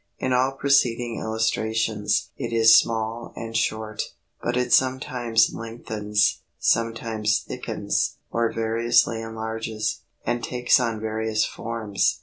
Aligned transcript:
In 0.17 0.33
all 0.33 0.53
preceding 0.53 1.19
illustrations 1.19 2.31
it 2.35 2.51
is 2.51 2.73
small 2.73 3.33
and 3.35 3.55
short. 3.55 4.01
But 4.41 4.57
it 4.57 4.73
sometimes 4.73 5.53
lengthens, 5.53 6.39
sometimes 6.57 7.37
thickens 7.41 8.15
or 8.31 8.51
variously 8.51 9.21
enlarges, 9.21 9.99
and 10.25 10.43
takes 10.43 10.79
on 10.79 10.99
various 10.99 11.45
forms. 11.45 12.19